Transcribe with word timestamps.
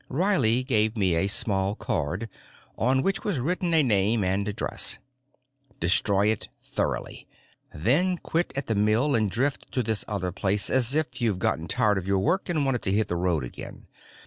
Riley 0.09 0.63
gave 0.63 0.97
me 0.97 1.13
a 1.15 1.27
small 1.27 1.75
card 1.75 2.27
on 2.75 3.03
which 3.03 3.23
was 3.23 3.37
written 3.37 3.71
a 3.75 3.83
name 3.83 4.23
and 4.23 4.47
address. 4.47 4.97
"Destroy 5.79 6.29
it, 6.31 6.49
thoroughly. 6.63 7.27
Then 7.71 8.17
quit 8.17 8.51
at 8.55 8.65
the 8.65 8.73
mill 8.73 9.13
and 9.13 9.29
drift 9.29 9.71
to 9.73 9.83
this 9.83 10.03
other 10.07 10.31
place, 10.31 10.71
as 10.71 10.95
if 10.95 11.21
you'd 11.21 11.37
gotten 11.37 11.67
tired 11.67 11.99
of 11.99 12.07
your 12.07 12.17
work 12.17 12.49
and 12.49 12.65
wanted 12.65 12.81
to 12.81 12.91
hit 12.91 13.09
the 13.09 13.15
road 13.15 13.43
again. 13.43 13.85